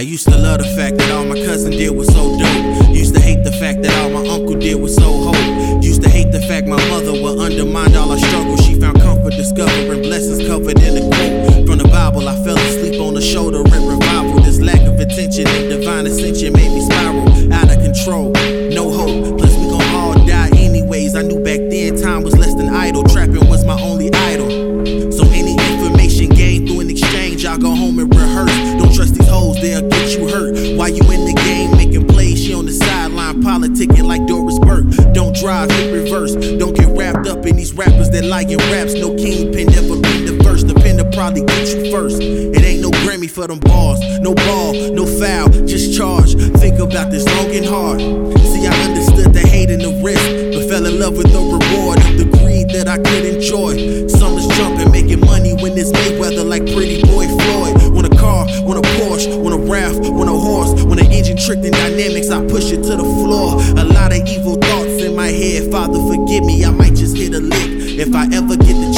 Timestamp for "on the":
12.98-13.20, 32.54-32.72